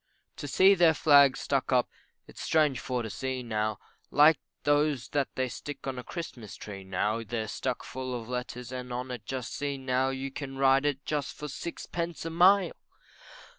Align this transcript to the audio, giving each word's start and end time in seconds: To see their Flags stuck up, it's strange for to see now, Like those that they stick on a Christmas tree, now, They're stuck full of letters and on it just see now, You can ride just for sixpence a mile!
To 0.37 0.47
see 0.47 0.73
their 0.73 0.95
Flags 0.95 1.41
stuck 1.41 1.71
up, 1.71 1.87
it's 2.25 2.41
strange 2.41 2.79
for 2.79 3.03
to 3.03 3.09
see 3.11 3.43
now, 3.43 3.77
Like 4.09 4.39
those 4.63 5.09
that 5.09 5.27
they 5.35 5.47
stick 5.47 5.85
on 5.85 5.99
a 5.99 6.03
Christmas 6.03 6.55
tree, 6.55 6.83
now, 6.83 7.21
They're 7.21 7.47
stuck 7.47 7.83
full 7.83 8.19
of 8.19 8.27
letters 8.27 8.71
and 8.71 8.91
on 8.91 9.11
it 9.11 9.27
just 9.27 9.53
see 9.53 9.77
now, 9.77 10.09
You 10.09 10.31
can 10.31 10.57
ride 10.57 10.99
just 11.05 11.35
for 11.37 11.47
sixpence 11.47 12.25
a 12.25 12.31
mile! 12.31 12.73